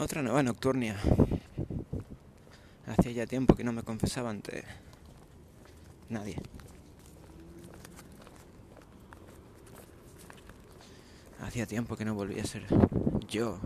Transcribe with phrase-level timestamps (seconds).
[0.00, 0.96] Otra nueva nocturnia.
[2.86, 4.64] Hacía ya tiempo que no me confesaba ante
[6.08, 6.36] nadie.
[11.42, 12.64] Hacía tiempo que no volvía a ser
[13.28, 13.58] yo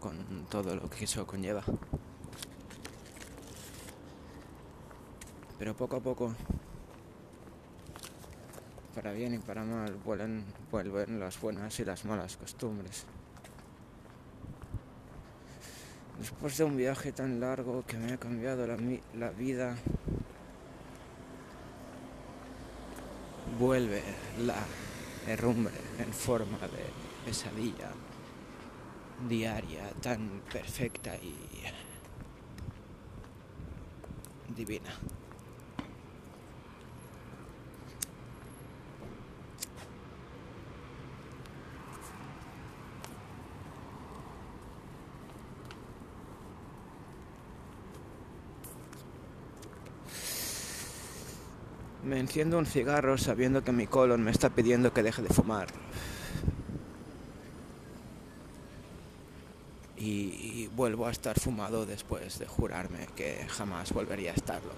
[0.00, 1.62] con todo lo que eso conlleva.
[5.60, 6.34] Pero poco a poco,
[8.96, 13.06] para bien y para mal, vuelven, vuelven las buenas y las malas costumbres.
[16.32, 18.76] Después de un viaje tan largo que me ha cambiado la,
[19.14, 19.76] la vida,
[23.58, 24.02] vuelve
[24.44, 24.56] la
[25.28, 26.84] herrumbre en forma de
[27.24, 27.90] pesadilla
[29.28, 31.34] diaria tan perfecta y
[34.54, 34.90] divina.
[52.04, 55.68] Me enciendo un cigarro sabiendo que mi colon me está pidiendo que deje de fumar.
[59.96, 64.72] Y, vuelvo a estar fumado después de jurarme que jamás volvería a estarlo.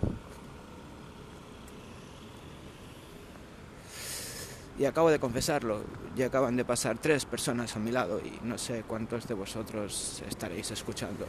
[4.79, 5.83] Y acabo de confesarlo,
[6.17, 10.23] ya acaban de pasar tres personas a mi lado y no sé cuántos de vosotros
[10.29, 11.27] estaréis escuchando.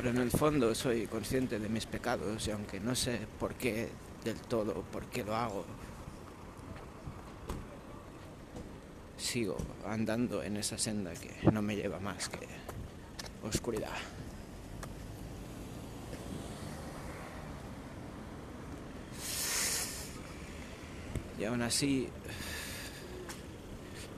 [0.00, 3.90] Pero en el fondo soy consciente de mis pecados y aunque no sé por qué
[4.24, 5.66] del todo, por qué lo hago,
[9.18, 12.48] sigo andando en esa senda que no me lleva más que
[13.46, 13.92] oscuridad.
[21.38, 22.08] Y aún así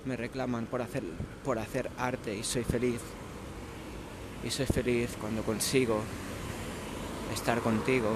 [0.05, 1.03] me reclaman por hacer,
[1.45, 3.01] por hacer arte y soy feliz
[4.45, 6.01] y soy feliz cuando consigo
[7.33, 8.11] estar contigo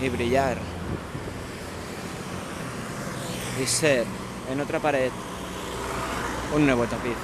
[0.00, 0.58] y brillar
[3.60, 4.04] y ser
[4.50, 5.10] en otra pared
[6.54, 7.16] un nuevo tapiz.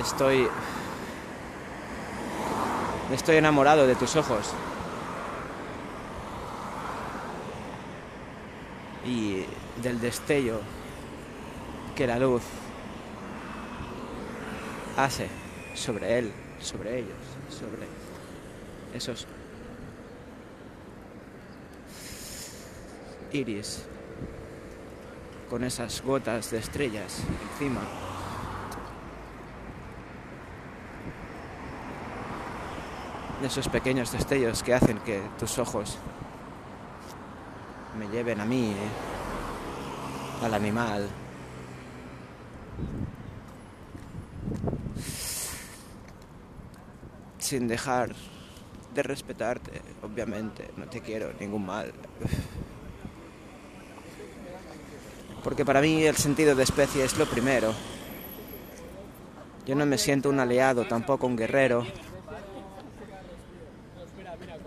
[0.00, 0.48] Estoy
[3.12, 4.52] estoy enamorado de tus ojos.
[9.06, 9.44] Y
[9.82, 10.60] del destello
[11.94, 12.42] que la luz
[14.96, 15.28] hace
[15.74, 17.16] sobre él, sobre ellos,
[17.48, 17.86] sobre
[18.94, 19.26] esos
[23.32, 23.84] iris
[25.48, 27.22] con esas gotas de estrellas
[27.52, 27.80] encima.
[33.40, 35.98] De esos pequeños destellos que hacen que tus ojos
[37.96, 41.08] me lleven a mí, eh, al animal.
[47.38, 48.14] Sin dejar
[48.94, 51.92] de respetarte, obviamente, no te quiero ningún mal.
[55.44, 57.72] Porque para mí el sentido de especie es lo primero.
[59.64, 61.86] Yo no me siento un aliado, tampoco un guerrero.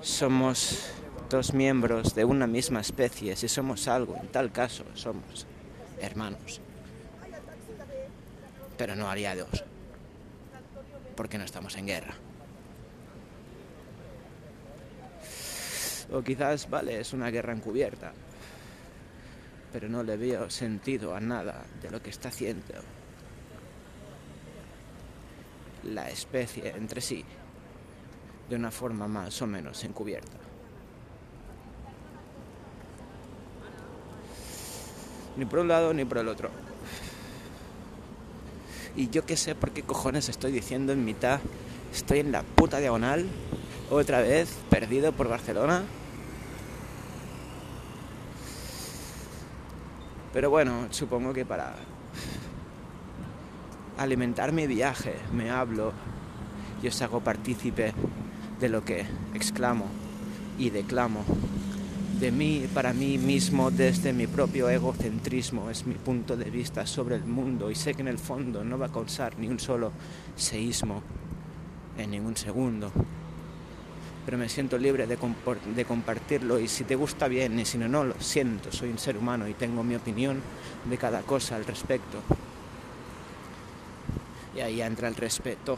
[0.02, 0.99] Somos
[1.30, 5.46] dos miembros de una misma especie, si somos algo, en tal caso somos
[6.02, 6.60] hermanos,
[8.78, 9.64] pero no aliados,
[11.16, 12.16] porque no estamos en guerra.
[16.12, 18.12] O quizás, vale, es una guerra encubierta,
[19.72, 22.74] pero no le veo sentido a nada de lo que está haciendo
[25.84, 27.24] la especie entre sí
[28.50, 30.49] de una forma más o menos encubierta.
[35.40, 36.50] Ni por un lado ni por el otro.
[38.98, 41.40] Y yo qué sé por qué cojones estoy diciendo en mitad.
[41.94, 43.26] Estoy en la puta diagonal.
[43.90, 45.84] Otra vez, perdido por Barcelona.
[50.34, 51.74] Pero bueno, supongo que para
[53.98, 55.94] alimentar mi viaje me hablo
[56.84, 57.94] y os hago partícipe
[58.60, 59.86] de lo que exclamo
[60.58, 61.24] y declamo
[62.20, 65.70] de mí para mí mismo desde mi propio egocentrismo.
[65.70, 68.78] Es mi punto de vista sobre el mundo y sé que en el fondo no
[68.78, 69.94] va a causar ni un solo
[70.36, 71.02] seísmo
[71.98, 72.92] en ningún segundo.
[74.26, 75.18] Pero me siento libre de,
[75.76, 79.00] de compartirlo y si te gusta bien y si no, no, lo siento, soy un
[79.00, 80.42] ser humano y tengo mi opinión
[80.90, 82.20] de cada cosa al respecto.
[84.56, 85.78] Y ahí entra el respeto.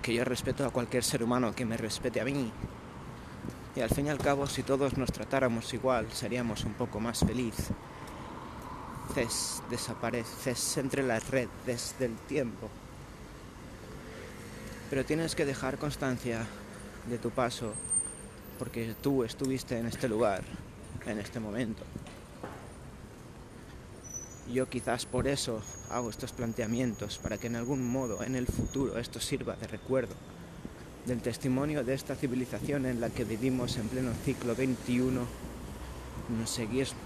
[0.00, 2.50] que yo respeto a cualquier ser humano que me respete a mí.
[3.80, 7.20] Y al fin y al cabo, si todos nos tratáramos igual, seríamos un poco más
[7.20, 7.68] felices.
[9.70, 12.68] Desapareces entre las redes del tiempo.
[14.90, 16.46] Pero tienes que dejar constancia
[17.08, 17.72] de tu paso,
[18.58, 20.42] porque tú estuviste en este lugar,
[21.06, 21.82] en este momento.
[24.52, 28.98] Yo quizás por eso hago estos planteamientos, para que en algún modo en el futuro
[28.98, 30.14] esto sirva de recuerdo
[31.10, 35.10] del testimonio de esta civilización en la que vivimos en pleno ciclo XXI.
[36.38, 36.60] Nos,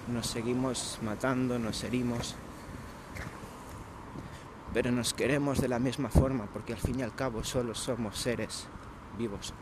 [0.09, 2.35] nos seguimos matando, nos herimos,
[4.75, 8.19] pero nos queremos de la misma forma porque al fin y al cabo solo somos
[8.19, 8.67] seres
[9.17, 9.55] vivos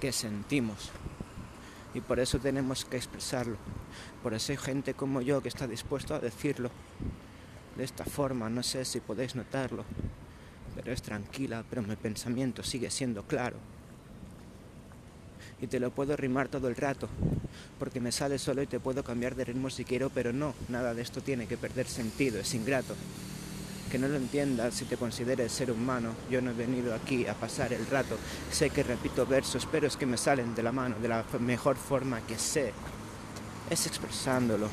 [0.00, 0.90] que sentimos
[1.92, 3.58] y por eso tenemos que expresarlo.
[4.22, 6.70] Por eso hay gente como yo que está dispuesto a decirlo
[7.76, 9.84] de esta forma, no sé si podéis notarlo,
[10.92, 13.56] es tranquila, pero mi pensamiento sigue siendo claro.
[15.60, 17.08] Y te lo puedo rimar todo el rato,
[17.78, 20.94] porque me sale solo y te puedo cambiar de ritmo si quiero, pero no, nada
[20.94, 22.94] de esto tiene que perder sentido, es ingrato
[23.88, 26.14] que no lo entiendas si te consideres ser humano.
[26.30, 28.16] Yo no he venido aquí a pasar el rato.
[28.52, 31.76] Sé que repito versos, pero es que me salen de la mano de la mejor
[31.76, 32.72] forma que sé.
[33.70, 34.68] Es expresándolo,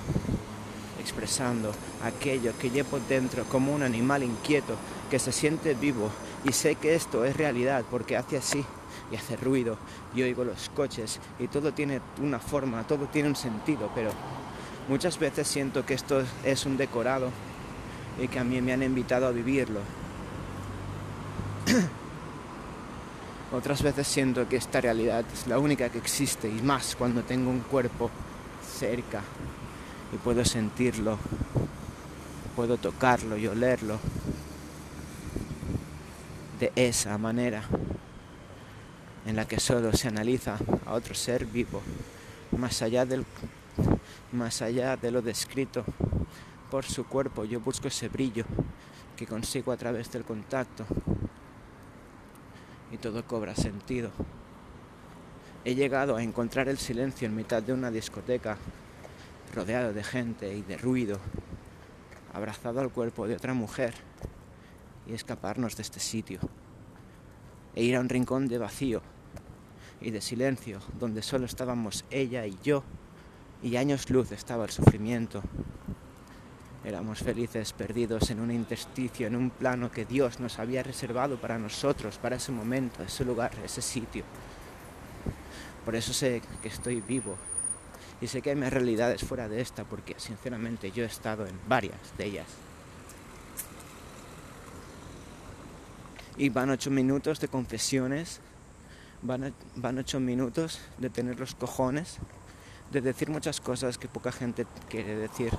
[1.06, 1.72] expresando
[2.04, 4.76] aquello que llevo dentro como un animal inquieto
[5.12, 6.10] que se siente vivo
[6.44, 8.66] y sé que esto es realidad porque hace así
[9.12, 9.78] y hace ruido
[10.16, 14.10] y oigo los coches y todo tiene una forma, todo tiene un sentido, pero
[14.90, 17.30] muchas veces siento que esto es un decorado
[18.20, 19.82] y que a mí me han invitado a vivirlo.
[23.56, 27.52] Otras veces siento que esta realidad es la única que existe y más cuando tengo
[27.52, 28.10] un cuerpo
[28.80, 29.22] cerca
[30.14, 31.18] y puedo sentirlo,
[32.56, 34.00] puedo tocarlo y olerlo
[36.60, 37.64] de esa manera
[39.26, 41.82] en la que solo se analiza a otro ser vivo,
[42.58, 43.26] más allá del
[44.32, 45.86] más allá de lo descrito
[46.70, 48.46] por su cuerpo, yo busco ese brillo
[49.16, 50.86] que consigo a través del contacto
[52.92, 54.12] y todo cobra sentido.
[55.64, 58.58] He llegado a encontrar el silencio en mitad de una discoteca,
[59.56, 61.20] rodeado de gente y de ruido,
[62.34, 63.94] abrazado al cuerpo de otra mujer
[65.08, 66.40] y escaparnos de este sitio.
[67.74, 69.02] E ir a un rincón de vacío
[70.02, 72.84] y de silencio donde solo estábamos ella y yo
[73.64, 75.42] y años luz estaba el sufrimiento
[76.86, 81.58] Éramos felices perdidos en un intersticio, en un plano que Dios nos había reservado para
[81.58, 84.24] nosotros, para ese momento, ese lugar, ese sitio.
[85.84, 87.36] Por eso sé que estoy vivo
[88.22, 91.60] y sé que hay más realidades fuera de esta porque sinceramente yo he estado en
[91.68, 92.48] varias de ellas.
[96.38, 98.42] Y van ocho minutos de confesiones,
[99.22, 102.18] van, van ocho minutos de tener los cojones,
[102.92, 105.52] de decir muchas cosas que poca gente quiere decir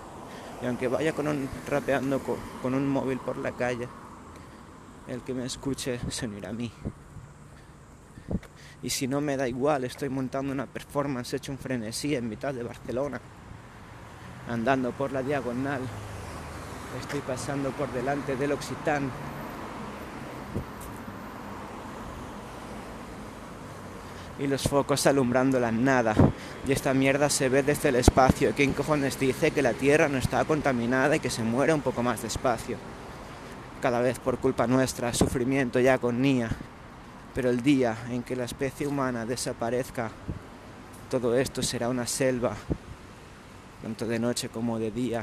[0.62, 2.20] y aunque vaya con un, rapeando
[2.62, 3.88] con, un móvil por la calle,
[5.08, 6.72] el que me escuche se unirá a mí.
[8.86, 12.54] Y si no me da igual, estoy montando una performance hecho un frenesí en mitad
[12.54, 13.20] de Barcelona,
[14.48, 15.80] andando por la diagonal,
[17.00, 19.10] estoy pasando por delante del Occitán
[24.38, 26.14] y los focos alumbrando la nada.
[26.64, 28.52] Y esta mierda se ve desde el espacio.
[28.54, 32.04] ¿Quién cojones dice que la Tierra no está contaminada y que se muere un poco
[32.04, 32.76] más despacio?
[33.82, 36.50] Cada vez por culpa nuestra, sufrimiento y agonía.
[37.36, 40.10] Pero el día en que la especie humana desaparezca,
[41.10, 42.56] todo esto será una selva,
[43.82, 45.22] tanto de noche como de día.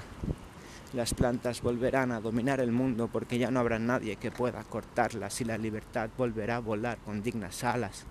[0.94, 5.42] Las plantas volverán a dominar el mundo porque ya no habrá nadie que pueda cortarlas
[5.42, 8.06] y la libertad volverá a volar con dignas alas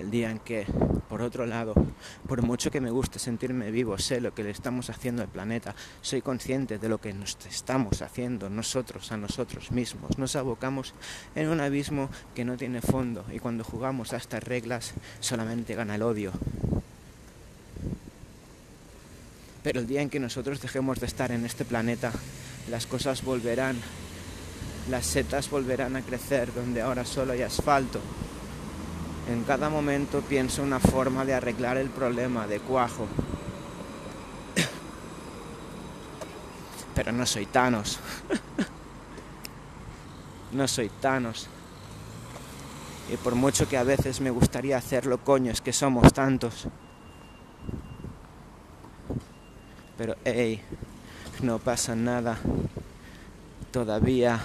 [0.00, 0.66] el día en que,
[1.08, 1.74] por otro lado,
[2.26, 5.74] por mucho que me guste sentirme vivo, sé lo que le estamos haciendo al planeta,
[6.00, 10.18] soy consciente de lo que nos estamos haciendo nosotros a nosotros mismos.
[10.18, 10.94] Nos abocamos
[11.34, 15.96] en un abismo que no tiene fondo y cuando jugamos a estas reglas solamente gana
[15.96, 16.32] el odio.
[19.62, 22.12] Pero el día en que nosotros dejemos de estar en este planeta,
[22.70, 23.76] las cosas volverán,
[24.88, 28.00] las setas volverán a crecer donde ahora solo hay asfalto
[29.30, 33.06] en cada momento pienso una forma de arreglar el problema de cuajo.
[36.94, 38.00] Pero no soy Thanos.
[40.52, 41.48] no soy Thanos.
[43.12, 46.66] Y por mucho que a veces me gustaría hacerlo, coño, es que somos tantos.
[49.96, 50.62] Pero, hey,
[51.42, 52.38] no pasa nada.
[53.70, 54.40] Todavía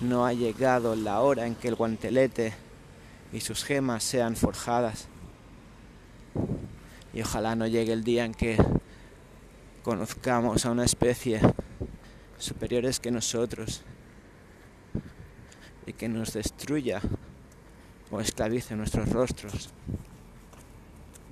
[0.00, 2.63] no ha llegado la hora en que el guantelete
[3.34, 5.08] y sus gemas sean forjadas.
[7.12, 8.56] Y ojalá no llegue el día en que
[9.82, 11.40] conozcamos a una especie
[12.38, 13.82] superiores que nosotros
[15.84, 17.02] y que nos destruya
[18.12, 19.70] o esclavice nuestros rostros.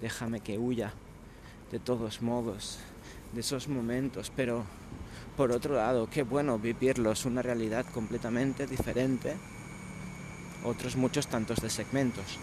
[0.00, 0.92] Déjame que huya
[1.71, 2.80] de todos modos
[3.32, 4.64] de esos momentos, pero
[5.37, 9.37] por otro lado, qué bueno vivirlos, una realidad completamente diferente,
[10.64, 12.38] otros muchos tantos de segmentos.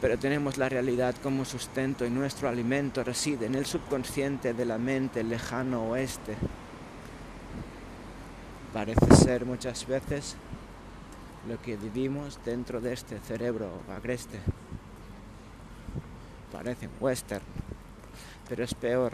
[0.00, 4.78] Pero tenemos la realidad como sustento y nuestro alimento reside en el subconsciente de la
[4.78, 6.34] mente lejano oeste.
[8.72, 10.36] Parece ser muchas veces
[11.48, 14.40] lo que vivimos dentro de este cerebro agreste.
[16.50, 17.44] Parece un western
[18.52, 19.12] pero es peor.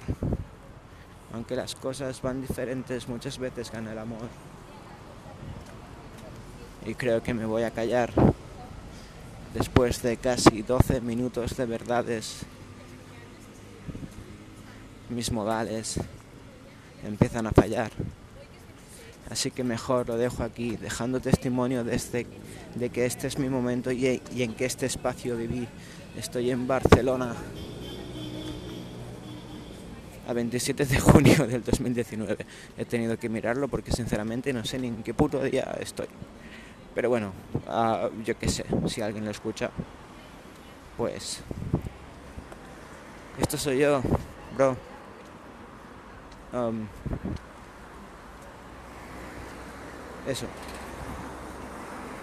[1.33, 4.29] Aunque las cosas van diferentes, muchas veces gana el amor.
[6.89, 8.11] Y creo que me voy a callar
[9.53, 12.47] después de casi 12 minutos de verdades.
[15.11, 16.01] Mis modales
[17.05, 17.93] empiezan a fallar.
[19.29, 22.27] Así que mejor lo dejo aquí, dejando testimonio de, este,
[22.75, 25.69] de que este es mi momento y, y en que este espacio viví.
[26.17, 27.35] Estoy en Barcelona
[30.27, 32.47] a 27 de junio del 2019.
[32.79, 36.07] He tenido que mirarlo porque sinceramente no sé ni en qué puto día estoy.
[36.99, 37.33] Pero bueno,
[37.69, 39.71] uh, yo qué sé, si alguien lo escucha,
[40.97, 41.45] pues...
[43.41, 44.03] Esto soy yo,
[44.57, 44.77] bro.
[46.53, 46.89] Um,
[50.27, 50.47] eso.